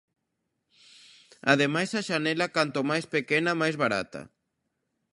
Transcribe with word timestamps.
Ademais, 1.53 1.89
a 1.99 2.01
xanela 2.07 2.53
canto 2.57 2.79
máis 2.91 3.05
pequena 3.15 3.59
máis 3.61 3.75
barata. 3.83 4.21